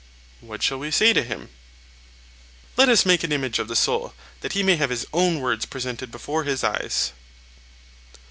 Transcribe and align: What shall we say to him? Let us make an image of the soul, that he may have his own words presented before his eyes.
What 0.39 0.63
shall 0.63 0.79
we 0.79 0.89
say 0.89 1.13
to 1.13 1.21
him? 1.21 1.49
Let 2.75 2.89
us 2.89 3.05
make 3.05 3.23
an 3.23 3.31
image 3.31 3.59
of 3.59 3.67
the 3.67 3.75
soul, 3.75 4.15
that 4.39 4.53
he 4.53 4.63
may 4.63 4.75
have 4.77 4.89
his 4.89 5.05
own 5.13 5.41
words 5.41 5.67
presented 5.67 6.09
before 6.09 6.43
his 6.43 6.63
eyes. 6.63 7.13